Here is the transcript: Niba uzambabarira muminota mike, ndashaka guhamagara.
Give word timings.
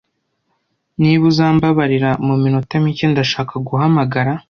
Niba 1.01 1.23
uzambabarira 1.31 2.09
muminota 2.25 2.73
mike, 2.83 3.05
ndashaka 3.11 3.53
guhamagara. 3.67 4.31